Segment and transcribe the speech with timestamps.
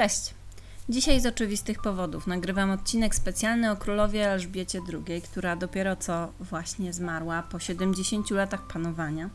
[0.00, 0.34] Cześć!
[0.88, 6.92] Dzisiaj z oczywistych powodów nagrywam odcinek specjalny o królowie Elżbiecie II, która dopiero co właśnie
[6.92, 9.30] zmarła po 70 latach panowania.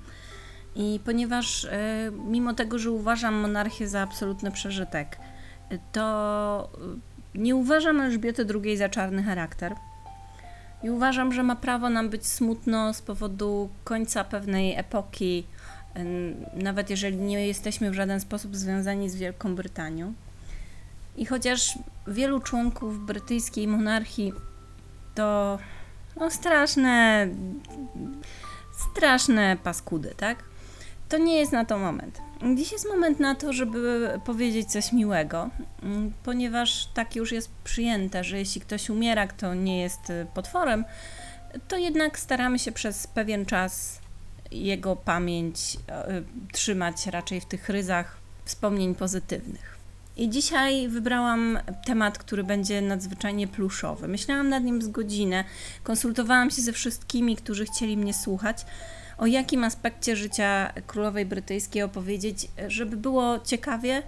[0.76, 5.18] I ponieważ e, mimo tego, że uważam monarchię za absolutny przeżytek,
[5.70, 6.70] e, to
[7.36, 9.76] e, nie uważam Elżbiety II za czarny charakter.
[10.84, 15.46] I uważam, że ma prawo nam być smutno z powodu końca pewnej epoki,
[16.54, 20.14] nawet jeżeli nie jesteśmy w żaden sposób związani z Wielką Brytanią.
[21.18, 24.34] I chociaż wielu członków brytyjskiej monarchii
[25.16, 25.60] to
[26.20, 27.28] no, straszne,
[28.92, 30.44] straszne paskudy, tak?
[31.10, 32.22] To nie jest na to moment.
[32.56, 35.50] Dziś jest moment na to, żeby powiedzieć coś miłego,
[36.24, 40.86] ponieważ tak już jest przyjęte, że jeśli ktoś umiera, kto nie jest potworem,
[41.68, 44.00] to jednak staramy się przez pewien czas
[44.52, 49.75] jego pamięć e, trzymać raczej w tych ryzach wspomnień pozytywnych.
[50.18, 54.08] I dzisiaj wybrałam temat, który będzie nadzwyczajnie pluszowy.
[54.08, 55.44] Myślałam nad nim z godzinę,
[55.84, 58.66] konsultowałam się ze wszystkimi, którzy chcieli mnie słuchać,
[59.18, 64.04] o jakim aspekcie życia królowej brytyjskiej opowiedzieć, żeby było ciekawie,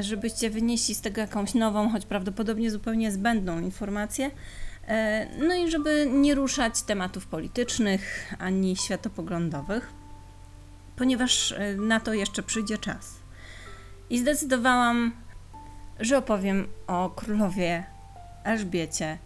[0.00, 4.30] żebyście wynieśli z tego jakąś nową, choć prawdopodobnie zupełnie zbędną informację.
[4.88, 9.92] E, no i żeby nie ruszać tematów politycznych ani światopoglądowych,
[10.96, 13.14] ponieważ e, na to jeszcze przyjdzie czas.
[14.10, 15.12] I zdecydowałam,
[16.00, 17.84] że opowiem o królowie
[18.44, 19.18] Elżbiecie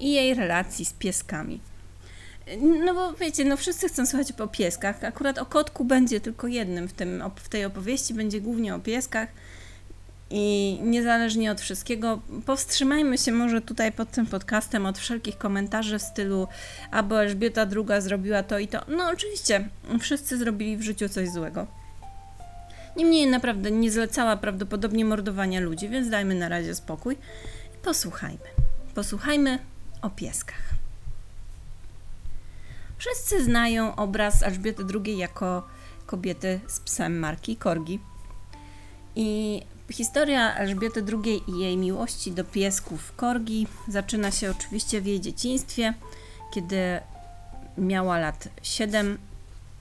[0.00, 1.60] i jej relacji z pieskami.
[2.84, 5.04] No bo wiecie, no wszyscy chcą słuchać o pieskach.
[5.04, 9.28] Akurat o kotku będzie tylko jednym w, tym, w tej opowieści, będzie głównie o pieskach.
[10.30, 16.02] I niezależnie od wszystkiego, powstrzymajmy się może tutaj pod tym podcastem od wszelkich komentarzy w
[16.02, 16.48] stylu
[16.90, 18.80] albo Elżbieta II zrobiła to i to.
[18.88, 19.68] No oczywiście,
[20.00, 21.66] wszyscy zrobili w życiu coś złego.
[22.96, 27.14] Niemniej naprawdę nie zlecała prawdopodobnie mordowania ludzi, więc dajmy na razie spokój
[27.74, 28.48] i posłuchajmy.
[28.94, 29.58] Posłuchajmy
[30.02, 30.74] o pieskach.
[32.98, 35.66] Wszyscy znają obraz Elżbiety II jako
[36.06, 38.00] kobiety z psem marki Korgi.
[39.16, 39.62] I
[39.92, 45.94] Historia Elżbiety II i jej miłości do piesków korgi zaczyna się oczywiście w jej dzieciństwie,
[46.54, 47.00] kiedy
[47.78, 49.18] miała lat 7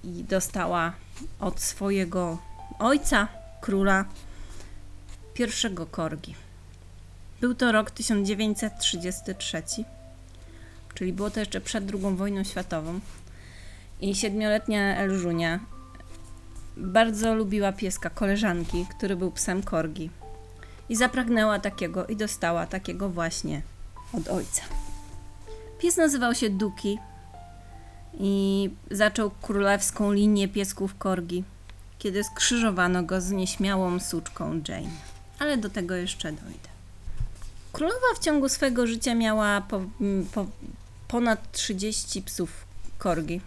[0.03, 0.94] i dostała
[1.40, 2.38] od swojego
[2.83, 3.27] ojca,
[3.61, 4.05] króla,
[5.33, 6.35] pierwszego korgi.
[7.41, 9.63] Był to rok 1933,
[10.93, 12.99] czyli było to jeszcze przed II wojną światową.
[14.01, 15.59] I siedmioletnia Elżunia
[16.77, 20.09] bardzo lubiła pieska koleżanki, który był psem korgi.
[20.89, 23.61] I zapragnęła takiego i dostała takiego właśnie
[24.13, 24.61] od ojca.
[25.79, 26.99] Pies nazywał się Duki
[28.19, 31.43] i zaczął królewską linię piesków korgi,
[32.03, 34.90] kiedy skrzyżowano go z nieśmiałą suczką Jane.
[35.40, 36.69] Ale do tego jeszcze dojdę.
[37.74, 39.81] Królowa w ciągu swojego życia miała po,
[40.34, 40.46] po,
[41.08, 42.66] ponad 30 psów
[42.97, 43.41] korgi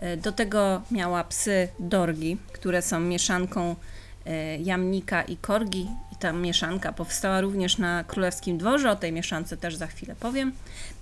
[0.00, 3.76] E, do tego miała psy dorgi, które są mieszanką
[4.26, 5.88] e, jamnika i korgi.
[6.12, 10.52] I ta mieszanka powstała również na królewskim dworze, o tej mieszance też za chwilę powiem.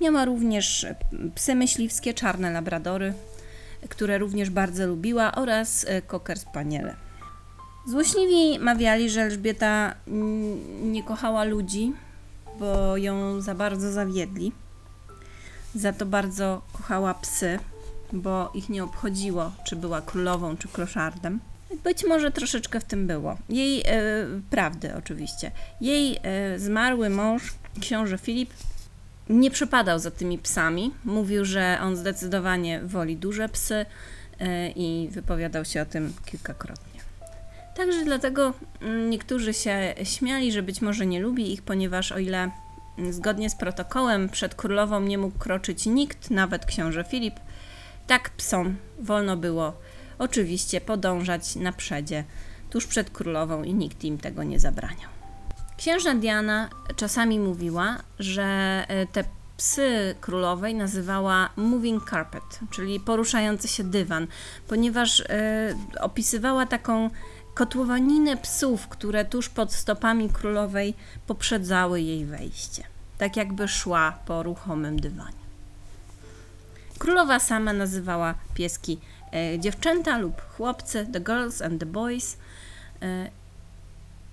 [0.00, 0.86] Miała również
[1.34, 3.12] psy myśliwskie, czarne labradory,
[3.88, 6.96] które również bardzo lubiła oraz koker e, spaniele.
[7.86, 9.94] Złośliwi mawiali, że Elżbieta
[10.82, 11.92] nie kochała ludzi,
[12.60, 14.52] bo ją za bardzo zawiedli.
[15.74, 17.58] Za to bardzo kochała psy,
[18.12, 21.40] bo ich nie obchodziło, czy była królową, czy kloszardem.
[21.84, 23.36] Być może troszeczkę w tym było.
[23.48, 23.84] Jej e,
[24.50, 25.50] prawdy, oczywiście.
[25.80, 27.42] Jej e, zmarły mąż,
[27.80, 28.50] książę Filip,
[29.28, 30.90] nie przepadał za tymi psami.
[31.04, 33.86] Mówił, że on zdecydowanie woli duże psy
[34.40, 37.00] e, i wypowiadał się o tym kilkakrotnie.
[37.76, 42.50] Także dlatego mm, niektórzy się śmiali, że być może nie lubi ich, ponieważ o ile
[42.98, 47.34] mm, zgodnie z protokołem przed królową nie mógł kroczyć nikt, nawet książę Filip,
[48.06, 49.72] tak psom wolno było
[50.18, 52.24] oczywiście podążać na przedzie
[52.70, 55.17] tuż przed królową i nikt im tego nie zabraniał.
[55.78, 58.44] Księżna Diana czasami mówiła, że
[58.88, 59.24] e, te
[59.56, 64.26] psy królowej nazywała moving carpet, czyli poruszający się dywan,
[64.68, 67.10] ponieważ e, opisywała taką
[67.54, 70.94] kotłowaninę psów, które tuż pod stopami królowej
[71.26, 72.82] poprzedzały jej wejście,
[73.18, 75.48] tak jakby szła po ruchomym dywanie.
[76.98, 78.98] Królowa sama nazywała pieski
[79.32, 82.36] e, dziewczęta lub chłopcy, the girls and the boys.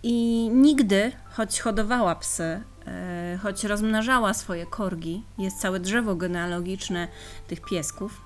[0.08, 7.08] I nigdy, choć hodowała psy, e, choć rozmnażała swoje korgi, jest całe drzewo genealogiczne
[7.48, 8.22] tych piesków,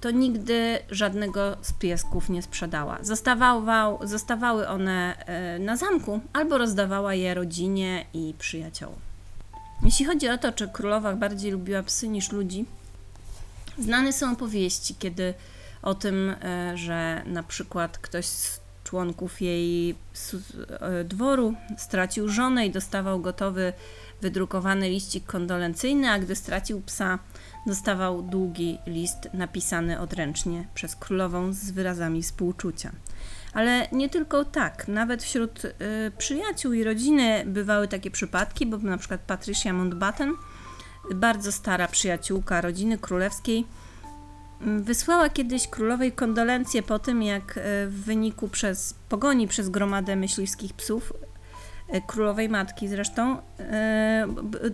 [0.00, 2.98] to nigdy żadnego z piesków nie sprzedała.
[3.02, 3.62] Zostawał,
[4.02, 8.98] zostawały one e, na zamku albo rozdawała je rodzinie i przyjaciołom.
[9.84, 12.64] Jeśli chodzi o to, czy królowa bardziej lubiła psy niż ludzi,
[13.78, 15.34] znane są opowieści, kiedy
[15.82, 18.60] o tym, e, że na przykład ktoś z
[18.90, 23.72] członków jej e, dworu stracił żonę i dostawał gotowy,
[24.20, 27.18] wydrukowany liścik kondolencyjny, a gdy stracił psa,
[27.66, 32.92] dostawał długi list napisany odręcznie przez królową z wyrazami współczucia.
[33.52, 35.70] Ale nie tylko tak, nawet wśród y,
[36.18, 40.34] przyjaciół i rodziny bywały takie przypadki, bo na przykład Patricia Mountbatten,
[41.14, 43.66] bardzo stara przyjaciółka rodziny królewskiej,
[44.60, 50.74] wysłała kiedyś królowej kondolencje po tym, jak y, w wyniku przez pogoni przez gromadę myśliwskich
[50.74, 51.12] psów
[51.94, 53.42] y, królowej matki zresztą, y,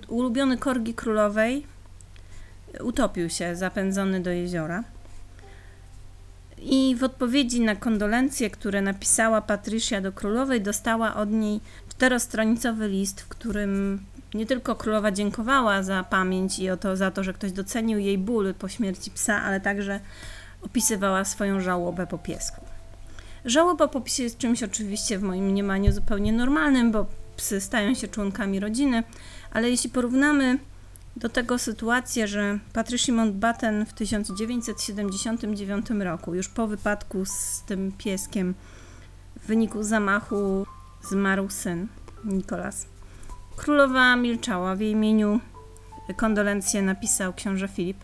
[0.08, 1.66] ulubiony korgi królowej
[2.80, 4.84] utopił się, zapędzony do jeziora.
[6.58, 13.20] I w odpowiedzi na kondolencje, które napisała Patricia do królowej, dostała od niej czterostronicowy list,
[13.20, 14.00] w którym
[14.36, 18.18] nie tylko królowa dziękowała za pamięć i o to, za to, że ktoś docenił jej
[18.18, 20.00] ból po śmierci psa, ale także
[20.62, 22.60] opisywała swoją żałobę po piesku.
[23.44, 27.06] Żałoba po psie jest czymś oczywiście w moim mniemaniu zupełnie normalnym, bo
[27.36, 29.02] psy stają się członkami rodziny,
[29.50, 30.58] ale jeśli porównamy
[31.16, 38.54] do tego sytuację, że Patricia Mountbatten w 1979 roku, już po wypadku z tym pieskiem,
[39.40, 40.66] w wyniku zamachu
[41.02, 41.88] zmarł syn,
[42.24, 42.95] Nikolas.
[43.56, 44.74] Królowa milczała.
[44.74, 45.40] W jej imieniu
[46.16, 47.96] kondolencje napisał książę Filip.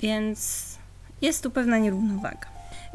[0.00, 0.68] Więc
[1.22, 2.46] jest tu pewna nierównowaga.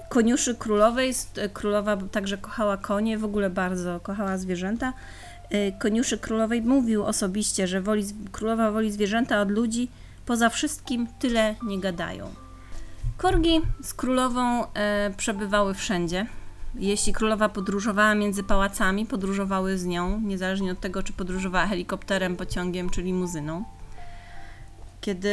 [0.09, 1.13] Koniuszy królowej,
[1.53, 4.93] królowa także kochała konie, w ogóle bardzo kochała zwierzęta.
[5.53, 9.89] Y, koniuszy królowej mówił osobiście, że woli, królowa woli zwierzęta od ludzi,
[10.25, 12.29] poza wszystkim tyle nie gadają.
[13.17, 16.25] Korgi z królową e, przebywały wszędzie.
[16.79, 22.89] Jeśli królowa podróżowała między pałacami, podróżowały z nią, niezależnie od tego, czy podróżowała helikopterem, pociągiem
[22.89, 23.63] czy limuzyną.
[25.01, 25.29] Kiedy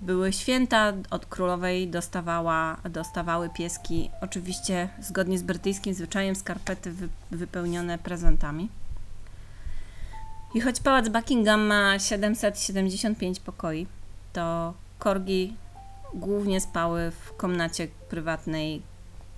[0.00, 7.98] były święta, od królowej dostawała, dostawały pieski, oczywiście zgodnie z brytyjskim zwyczajem, skarpety wy, wypełnione
[7.98, 8.68] prezentami.
[10.54, 13.86] I choć pałac Buckingham ma 775 pokoi,
[14.32, 15.56] to korgi
[16.14, 18.82] głównie spały w komnacie prywatnej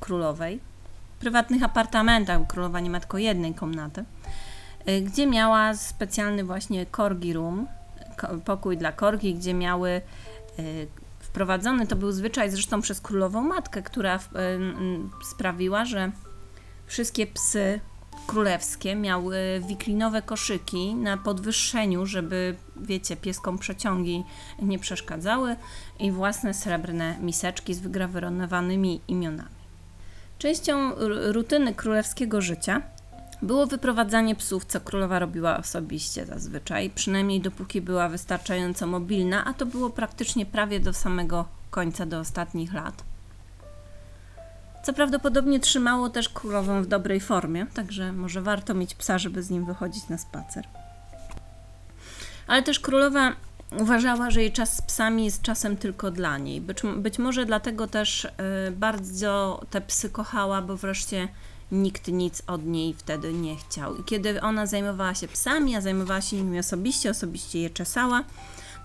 [0.00, 0.60] królowej.
[1.25, 4.05] Prywatnych apartamentach, królowa nie ma tylko jednej komnaty,
[4.88, 7.67] y, gdzie miała specjalny właśnie korgi room,
[8.44, 9.91] pokój dla korgi, gdzie miały
[10.59, 10.87] y,
[11.21, 14.21] wprowadzony, to był zwyczaj zresztą przez królową matkę, która y,
[15.31, 16.12] sprawiła, że
[16.87, 17.81] wszystkie psy
[18.26, 24.25] królewskie miały wiklinowe koszyki na podwyższeniu, żeby, wiecie, pieskom przeciągi
[24.62, 25.56] nie przeszkadzały
[25.99, 29.53] i własne srebrne miseczki z wygrawirowanymi imionami.
[30.38, 30.92] Częścią
[31.32, 32.82] rutyny królewskiego życia
[33.42, 39.66] było wyprowadzanie psów, co królowa robiła osobiście zazwyczaj, przynajmniej dopóki była wystarczająco mobilna, a to
[39.66, 43.04] było praktycznie prawie do samego końca, do ostatnich lat
[44.84, 49.50] co prawdopodobnie trzymało też królową w dobrej formie, także może warto mieć psa, żeby z
[49.50, 50.64] nim wychodzić na spacer.
[52.47, 53.32] Ale też królowa
[53.73, 56.61] uważała, że jej czas z psami jest czasem tylko dla niej.
[56.61, 58.30] Być, być może dlatego też y,
[58.71, 61.28] bardzo te psy kochała, bo wreszcie
[61.73, 63.97] nikt nic od niej wtedy nie chciał.
[63.97, 68.25] I kiedy ona zajmowała się psami, a zajmowała się nimi osobiście, osobiście je czesała,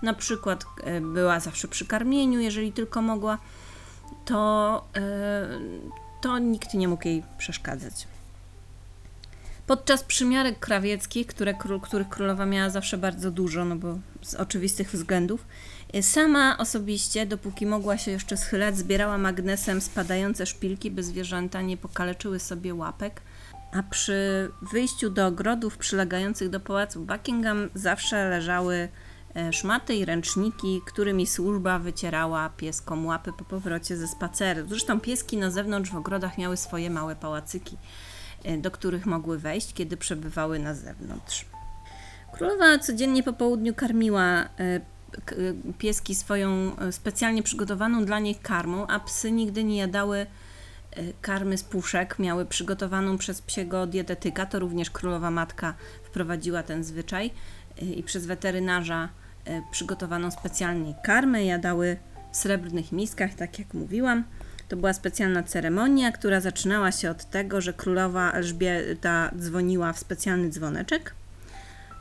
[0.02, 0.64] na przykład
[0.96, 3.38] y, była zawsze przy karmieniu, jeżeli tylko mogła,
[4.24, 5.48] to, e,
[6.20, 8.06] to nikt nie mógł jej przeszkadzać.
[9.70, 15.46] Podczas przymiarek krawieckich, które, których królowa miała zawsze bardzo dużo, no bo z oczywistych względów,
[15.92, 21.76] e, sama osobiście, dopóki mogła się jeszcze schylać, zbierała magnesem spadające szpilki, by zwierzęta nie
[21.76, 23.20] pokaleczyły sobie łapek.
[23.72, 28.88] A przy wyjściu do ogrodów przylegających do pałacu Buckingham zawsze leżały
[29.34, 34.66] E, szmaty i ręczniki, którymi służba wycierała pieskom łapy po powrocie ze spaceru.
[34.68, 37.76] Zresztą pieski na zewnątrz w ogrodach miały swoje małe pałacyki,
[38.58, 41.44] do których mogły wejść, kiedy przebywały na zewnątrz.
[42.32, 44.48] Królowa codziennie po południu karmiła e,
[45.78, 50.26] pieski swoją specjalnie przygotowaną dla nich karmą, a psy nigdy nie jadały
[51.20, 57.30] karmy z puszek, miały przygotowaną przez psiego dietetyka, to również królowa matka wprowadziła ten zwyczaj
[57.96, 59.08] i przez weterynarza
[59.44, 61.96] E, przygotowaną specjalnie karmę, jadały
[62.32, 64.24] w srebrnych miskach, tak jak mówiłam.
[64.70, 70.48] To była specjalna ceremonia, która zaczynała się od tego, że królowa Elżbieta dzwoniła w specjalny
[70.50, 71.14] dzwoneczek.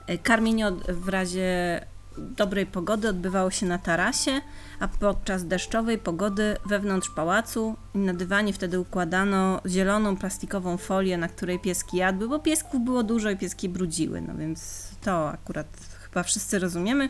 [0.07, 1.81] E, karmienie w razie
[2.17, 4.41] dobrej pogody odbywało się na tarasie,
[4.79, 11.59] a podczas deszczowej pogody wewnątrz pałacu na dywanie wtedy układano zieloną plastikową folię, na której
[11.59, 15.67] pieski jadły, bo piesków było dużo i pieski brudziły, no więc to akurat
[16.01, 17.09] chyba wszyscy rozumiemy.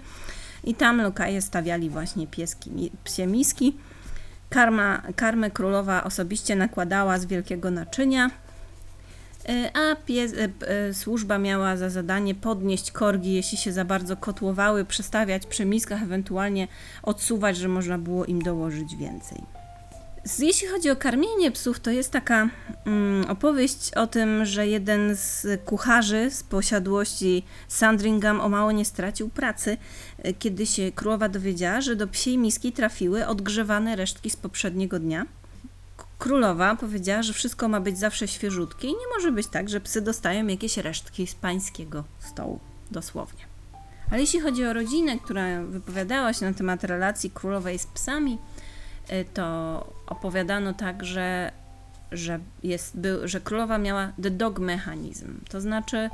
[0.64, 3.78] I tam lokaje stawiali właśnie pieski, psie miski.
[4.50, 8.30] Karma, karmę królowa osobiście nakładała z wielkiego naczynia,
[9.50, 14.18] E, a pies, e, e, służba miała za zadanie podnieść korgi, jeśli się za bardzo
[14.18, 16.68] kotłowały, przestawiać przy miskach, ewentualnie
[17.04, 19.59] odsuwać, że można było im dołożyć więcej.
[20.40, 22.50] Jeśli chodzi o karmienie psów, to jest taka
[22.86, 29.30] mm, opowieść o tym, że jeden z kucharzy z posiadłości Sandringham o mało nie stracił
[29.30, 29.78] pracy,
[30.40, 35.26] kiedy się królowa dowiedziała, że do psiej miski trafiły odgrzewane resztki z poprzedniego dnia–
[36.20, 40.02] Królowa powiedziała, że wszystko ma być zawsze świeżutkie i nie może być tak, że psy
[40.02, 42.60] dostają jakieś resztki z pańskiego stołu,
[42.92, 43.40] dosłownie.
[44.12, 48.38] Ale jeśli chodzi o rodzinę, która wypowiadała się na temat relacji królowej z psami,
[49.34, 51.52] to opowiadano tak, że,
[52.64, 56.10] jest, był, że królowa miała the dog mechanizm, to znaczy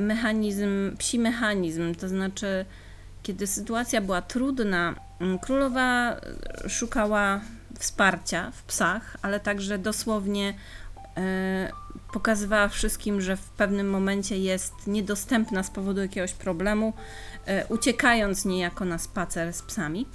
[0.00, 2.64] mechanizm, psi mechanizm, to znaczy
[3.22, 6.16] kiedy sytuacja była trudna, mm, królowa
[6.68, 7.40] szukała
[7.78, 10.54] wsparcia w psach, ale także dosłownie
[11.16, 11.72] e,
[12.12, 16.92] pokazywała wszystkim, że w pewnym momencie jest niedostępna z powodu jakiegoś problemu,
[17.68, 20.06] uciekając niejako na spacer z psami.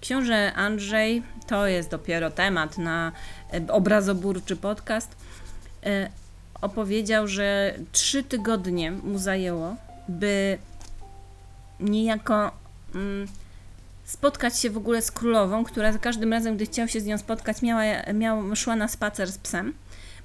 [0.00, 3.12] Książę Andrzej, to jest dopiero temat na
[3.52, 5.16] e, obrazoburczy podcast,
[6.60, 9.76] opowiedział, że trzy tygodnie mu zajęło,
[10.08, 10.58] by
[11.80, 12.50] niejako
[12.94, 13.28] mm,
[14.04, 17.18] spotkać się w ogóle z królową, która za każdym razem, gdy chciał się z nią
[17.18, 17.82] spotkać, miała,
[18.14, 19.74] miała, szła na spacer z psem,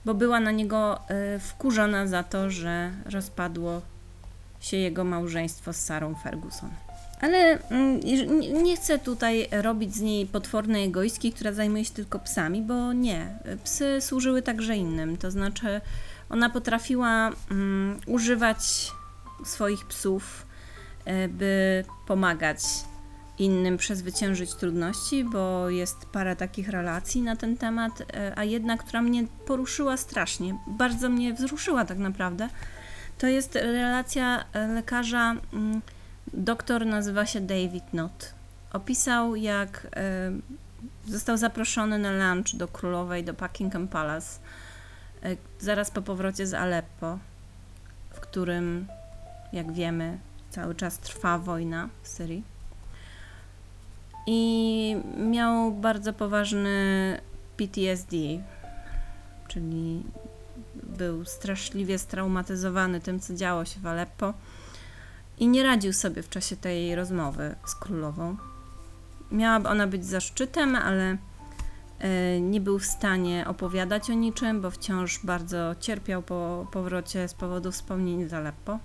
[0.06, 1.00] bo była na niego
[1.36, 3.82] y, wkurzona za to, że rozpadło
[4.60, 6.70] się jego małżeństwo z Sarą Ferguson.
[7.22, 12.62] Ale y, nie chcę tutaj robić z niej potwornej egoistki, która zajmuje się tylko psami,
[12.62, 13.40] bo nie.
[13.64, 15.18] Psy służyły także innym.
[15.18, 15.82] To znaczy,
[16.30, 17.34] ona potrafiła y,
[18.08, 18.92] używać
[19.46, 20.46] swoich psów,
[21.08, 22.60] y, by pomagać
[23.40, 29.02] innym przezwyciężyć trudności, bo jest parę takich relacji na ten temat, e, a jedna, która
[29.02, 32.50] mnie poruszyła strasznie, bardzo mnie wzruszyła tak naprawdę,
[33.18, 35.82] to jest relacja e, lekarza, mm,
[36.34, 38.34] doktor nazywa się David Knott.
[38.74, 40.32] Opisał, jak e,
[41.08, 44.40] został zaproszony na lunch do królowej, do Buckingham Palace,
[45.60, 47.20] zaraz po powrocie z Aleppo,
[48.14, 48.88] w którym,
[49.54, 50.18] jak wiemy,
[50.50, 52.44] cały czas trwa wojna w Syrii
[54.32, 57.18] i miał bardzo poważny
[57.58, 58.18] PTSD,
[59.48, 60.04] czyli
[60.76, 64.34] był straszliwie straumatyzowany tym, co działo się w Aleppo
[65.40, 68.38] i nie radził sobie w czasie tej rozmowy z królową.
[69.32, 71.18] Miałaby ona być zaszczytem, ale
[72.00, 77.34] e, nie był w stanie opowiadać o niczym, bo wciąż bardzo cierpiał po powrocie z
[77.34, 78.80] powodu wspomnień z Aleppo.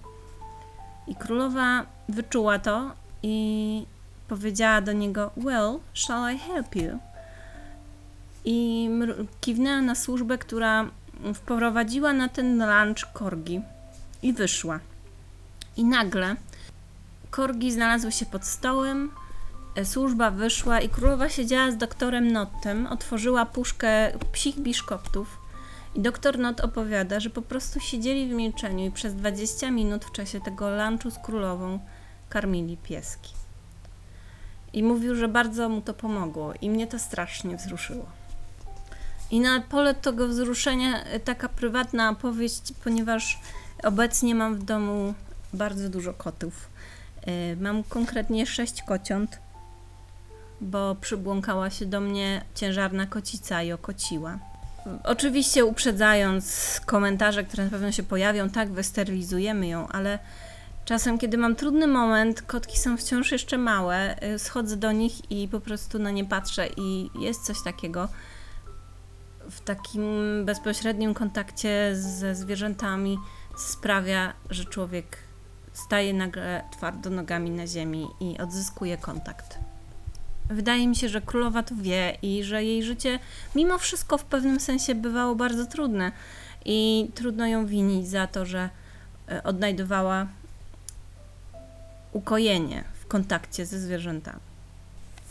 [1.06, 2.90] I królowa wyczuła to
[3.22, 3.86] i
[4.28, 6.98] powiedziała do niego: Well, shall I help you?
[8.44, 8.88] I
[9.40, 10.86] kiwnęła na służbę, która
[11.34, 13.62] wprowadziła na ten lunch korgi
[14.22, 14.80] i wyszła.
[15.76, 16.36] I nagle
[17.30, 19.10] korgi znalazły się pod stołem,
[19.74, 25.38] e, służba wyszła i królowa siedziała z doktorem Nottem, otworzyła puszkę psich biszkoptów
[25.94, 30.12] i doktor Not opowiada, że po prostu siedzieli w milczeniu i przez 20 minut w
[30.12, 31.78] czasie tego lunchu z królową
[32.28, 33.32] karmili pieski.
[34.72, 38.06] I mówił, że bardzo mu to pomogło i mnie to strasznie wzruszyło.
[39.30, 43.40] I na pole tego wzruszenia e, taka prywatna opowieść, ponieważ
[43.82, 45.14] obecnie mam w domu
[45.54, 46.68] bardzo dużo kotów.
[47.22, 49.38] E, mam konkretnie sześć kociąt,
[50.60, 54.38] bo przybłąkała się do mnie ciężarna kocica i okociła.
[55.04, 60.18] Oczywiście uprzedzając komentarze, które na pewno się pojawią, tak, wysterylizujemy ją, ale
[60.84, 65.48] Czasem, kiedy mam trudny moment, kotki są wciąż jeszcze małe, y, schodzę do nich i
[65.48, 68.08] po prostu na nie patrzę i jest coś takiego
[69.50, 70.04] w takim
[70.44, 73.18] bezpośrednim kontakcie ze zwierzętami
[73.56, 75.18] sprawia, że człowiek
[75.74, 79.58] staje nagle twardo nogami na ziemi i odzyskuje kontakt.
[80.50, 83.18] Wydaje mi się, że królowa to wie i że jej życie
[83.54, 86.12] mimo wszystko w pewnym sensie bywało bardzo trudne
[86.64, 88.70] i trudno ją winić za to, że
[89.32, 90.26] y, odnajdowała
[92.12, 94.40] ukojenie w kontakcie ze zwierzętami.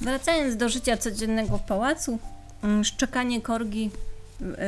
[0.02, 2.20] Wracając do życia codziennego w pałacu,
[2.64, 3.92] mm, szczekanie korgi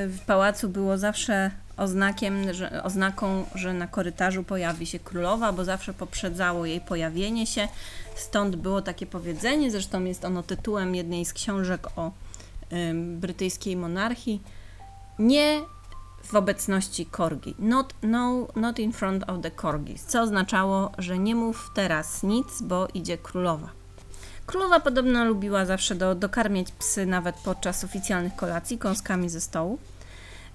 [0.07, 5.93] w pałacu było zawsze oznakiem, że, oznaką, że na korytarzu pojawi się królowa, bo zawsze
[5.93, 7.67] poprzedzało jej pojawienie się.
[8.15, 12.11] Stąd było takie powiedzenie, zresztą jest ono tytułem jednej z książek o
[12.73, 14.41] ym, brytyjskiej monarchii.
[15.19, 15.61] Nie
[16.23, 17.55] w obecności korgi.
[17.59, 22.61] Not, no, not in front of the corgis, co oznaczało, że nie mów teraz nic,
[22.61, 23.69] bo idzie królowa.
[24.45, 29.77] Królowa podobno lubiła zawsze do, dokarmiać psy nawet podczas oficjalnych kolacji kąskami ze stołu.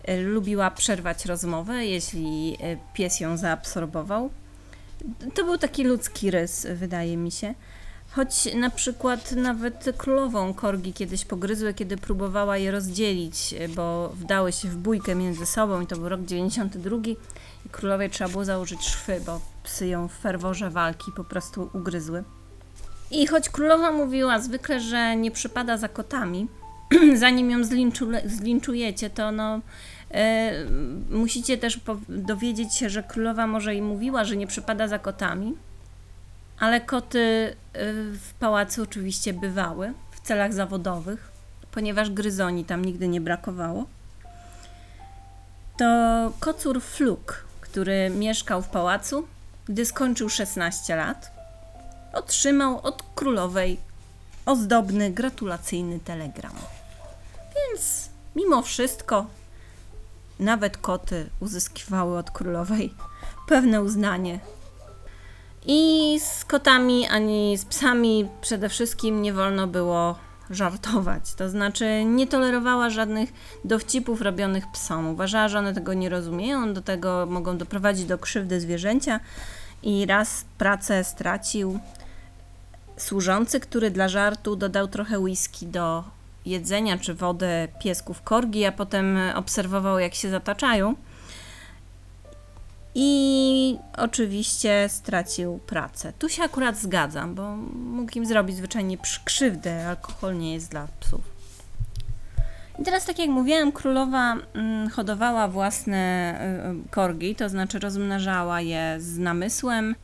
[0.08, 4.30] Y, Lubiła przerwać rozmowę, jeśli y, pies ją zaabsorbował.
[5.34, 7.54] To był taki ludzki rys, wydaje mi się.
[8.10, 14.52] Choć na przykład nawet królową korgi kiedyś pogryzły, kiedy próbowała je rozdzielić, y, bo wdały
[14.52, 16.96] się w bójkę między sobą i to był rok 92
[17.66, 22.24] i królowej trzeba było założyć szwy, bo psy ją w ferworze walki po prostu ugryzły.
[23.10, 26.48] I choć królowa mówiła zwykle, że nie przypada za kotami,
[27.14, 29.60] zanim ją zlinczu, zlinczujecie, to no,
[30.10, 30.52] e,
[31.10, 35.54] musicie też dowiedzieć się, że królowa może i mówiła, że nie przypada za kotami,
[36.58, 41.30] ale koty e, w pałacu oczywiście bywały w celach zawodowych,
[41.70, 43.86] ponieważ gryzoni tam nigdy nie brakowało.
[45.78, 49.26] To kocur Fluk, który mieszkał w pałacu,
[49.68, 51.30] gdy skończył 16 lat,
[52.12, 53.78] otrzymał od królowej
[54.46, 56.52] ozdobny, gratulacyjny telegram.
[57.56, 59.26] Więc mimo wszystko,
[60.38, 62.94] nawet koty uzyskiwały od królowej
[63.48, 64.40] pewne uznanie.
[65.66, 70.18] I z kotami ani z psami przede wszystkim nie wolno było
[70.50, 71.34] żartować.
[71.34, 73.32] To znaczy, nie tolerowała żadnych
[73.64, 75.08] dowcipów robionych psom.
[75.08, 79.20] Uważała, że one tego nie rozumieją, do tego mogą doprowadzić do krzywdy zwierzęcia.
[79.82, 81.78] I raz pracę stracił
[82.96, 86.04] służący, który dla żartu dodał trochę whisky do
[86.46, 90.94] jedzenia czy wodę piesków korgi, a potem obserwował, jak się zataczają.
[92.94, 96.12] I oczywiście stracił pracę.
[96.18, 99.88] Tu się akurat zgadzam, bo mógł im zrobić zwyczajnie krzywdę.
[99.88, 101.20] Alkohol nie jest dla psów.
[102.78, 106.34] I teraz, tak jak mówiłam, królowa mm, hodowała własne
[106.86, 109.94] y, korgi, to znaczy rozmnażała je z namysłem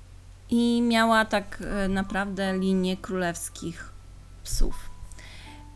[0.51, 3.92] i miała tak y, naprawdę linię królewskich
[4.44, 4.95] psów.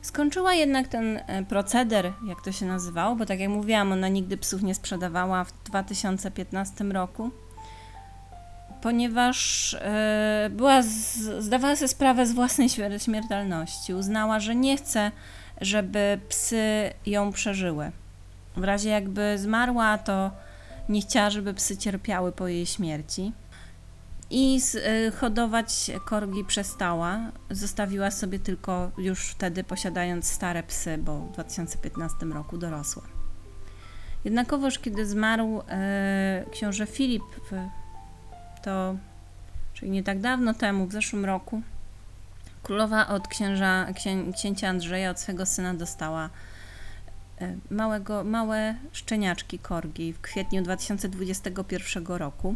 [0.03, 4.37] Skończyła jednak ten y, proceder, jak to się nazywało, bo tak jak mówiłam, ona nigdy
[4.37, 7.31] psów nie sprzedawała w 2015 roku,
[8.83, 9.73] ponieważ
[10.43, 10.83] yy, była
[11.39, 13.95] zdawała sobie sprawę z własnej śmiertelności.
[13.95, 15.11] Uznała, że nie chce,
[15.61, 17.93] żeby psy ją przeżyły.
[18.57, 20.31] W razie jakby zmarła, to
[20.89, 23.33] nie chciała, żeby psy cierpiały po jej śmierci.
[24.31, 27.21] I y, hodować korgi przestała.
[27.51, 33.03] Zostawiła sobie tylko już wtedy posiadając stare psy, bo w 2015 roku dorosłe.
[34.25, 35.63] Jednakowoż, kiedy zmarł y,
[36.51, 37.23] książę Filip,
[38.63, 38.97] to
[39.75, 41.63] czyli nie tak dawno temu, w zeszłym roku,
[42.63, 46.31] królowa od księża, księ, księcia Andrzeja, od swego syna dostała
[47.43, 52.55] y, małego, małe szczeniaczki korgi w kwietniu 2021 roku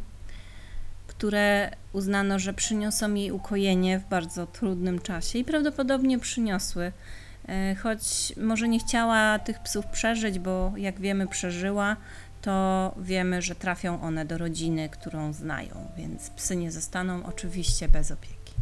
[1.19, 6.93] które uznano, że przyniosą jej ukojenie w bardzo trudnym czasie i prawdopodobnie przyniosły.
[7.49, 11.97] E, choć może nie chciała tych psów przeżyć, bo jak wiemy, przeżyła,
[12.43, 18.11] to wiemy, że trafią one do rodziny, którą znają, więc psy nie zostaną oczywiście bez
[18.11, 18.55] opieki.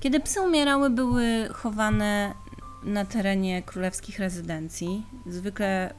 [0.00, 2.34] Kiedy psy umierały, były chowane
[2.84, 5.94] na terenie królewskich rezydencji, zwykle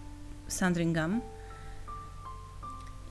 [0.48, 1.22] Sandringham,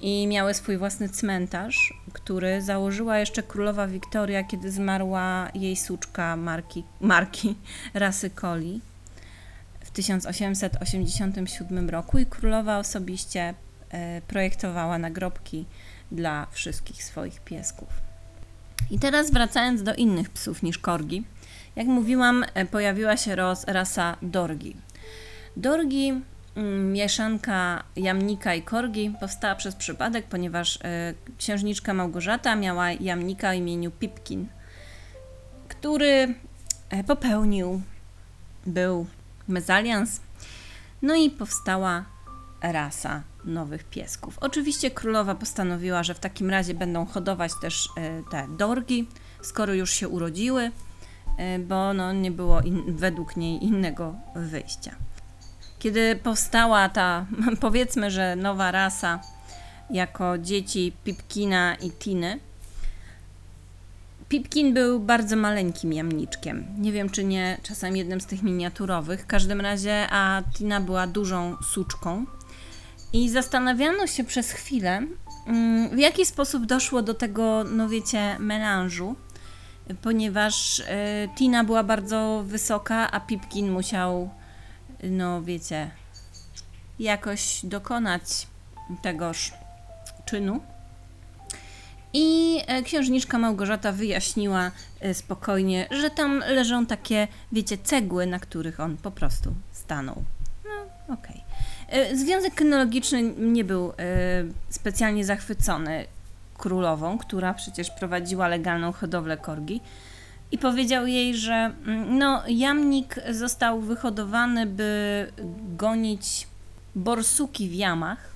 [0.02, 6.84] i miały swój własny cmentarz, który założyła jeszcze królowa Wiktoria, kiedy zmarła jej suczka marki,
[7.00, 7.54] marki
[7.94, 8.80] rasy Coli
[9.80, 13.54] w 1887 roku i królowa osobiście
[13.90, 15.66] e, projektowała nagrobki
[16.12, 17.88] dla wszystkich swoich piesków.
[18.90, 21.24] I teraz wracając do innych psów niż korgi,
[21.76, 23.36] jak mówiłam, e, pojawiła się
[23.66, 24.76] rasa dorgi.
[25.56, 26.12] Dorgi
[26.56, 30.80] mieszanka jamnika i korgi powstała przez przypadek, ponieważ y,
[31.38, 34.46] księżniczka Małgorzata miała jamnika o imieniu Pipkin,
[35.68, 36.34] który
[36.90, 37.82] e, popełnił,
[38.66, 39.06] był
[39.48, 40.20] mezalians,
[41.02, 42.04] no i powstała
[42.62, 44.38] rasa nowych piesków.
[44.40, 47.90] Oczywiście królowa postanowiła, że w takim razie będą hodować też y,
[48.30, 49.08] te dorgi,
[49.42, 50.70] skoro już się urodziły,
[51.68, 54.94] bo no, nie było in, według niej innego wyjścia
[55.82, 57.26] kiedy powstała ta,
[57.60, 59.20] powiedzmy, że nowa rasa
[59.90, 62.40] jako dzieci Pipkina i Tiny,
[64.28, 66.66] Pipkin był bardzo maleńkim jamniczkiem.
[66.78, 69.20] Nie wiem, czy nie czasem jednym z tych miniaturowych.
[69.22, 72.26] W każdym razie, a Tina była dużą suczką.
[73.12, 75.02] I zastanawiano się przez chwilę,
[75.46, 79.16] mm, w jaki sposób doszło do tego, no wiecie, melanżu,
[80.02, 80.84] ponieważ y,
[81.36, 84.30] Tina była bardzo wysoka, a Pipkin musiał,
[85.02, 85.90] no wiecie,
[86.98, 88.46] jakoś dokonać
[89.02, 89.52] tegoż
[90.24, 90.60] czynu.
[92.12, 98.80] I e, księżniczka Małgorzata wyjaśniła e, spokojnie, że tam leżą takie, wiecie, cegły, na których
[98.80, 100.24] on po prostu stanął.
[100.64, 101.44] No, okej.
[101.88, 103.92] E, Związek kynologiczny nie był
[104.70, 106.06] specjalnie zachwycony
[106.58, 109.80] królową, która przecież prowadziła legalną hodowlę korgi.
[110.52, 115.32] I powiedział jej, że mm, no, jamnik został wyhodowany, by
[115.76, 116.46] gonić
[116.94, 118.32] borsuki w jamach,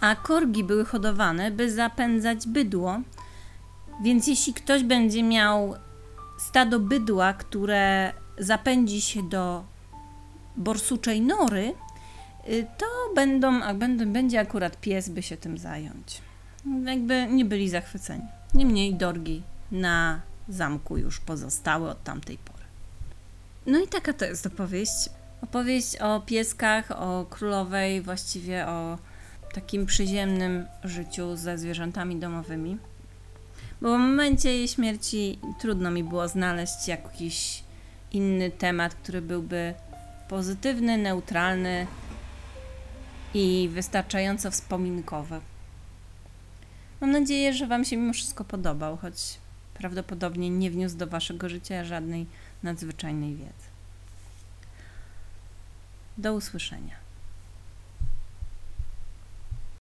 [0.00, 3.00] a korgi były hodowane, by zapędzać bydło.
[4.02, 5.74] Więc jeśli ktoś będzie miał
[6.38, 9.64] stado bydła, które zapędzi się do
[10.56, 11.74] borsuczej nory,
[12.48, 16.22] y, to będą, a będą, będzie akurat pies, by się tym zająć.
[16.84, 18.24] Jakby nie byli zachwyceni.
[18.54, 22.64] Niemniej dorgi na zamku już pozostały od tamtej pory.
[23.66, 25.10] No i taka to jest opowieść.
[25.42, 28.98] Opowieść o pieskach, o królowej, właściwie o
[29.54, 32.78] takim przyziemnym życiu ze zwierzętami domowymi.
[33.80, 37.62] Bo w momencie jej śmierci trudno mi było znaleźć jakiś
[38.12, 39.74] inny temat, który byłby
[40.28, 41.86] pozytywny, neutralny
[43.34, 45.40] i wystarczająco wspominkowy.
[47.00, 49.38] Mam nadzieję, że Wam się mimo wszystko podobał, choć
[49.78, 52.26] prawdopodobnie nie wniósł do Waszego życia żadnej
[52.62, 53.68] nadzwyczajnej wiedzy.
[56.18, 56.97] Do usłyszenia.